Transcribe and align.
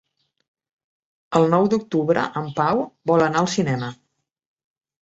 El 1.41 1.45
nou 1.55 1.69
d'octubre 1.75 2.25
en 2.43 2.51
Pau 2.59 2.85
vol 3.13 3.29
anar 3.31 3.47
al 3.47 3.53
cinema. 3.61 3.93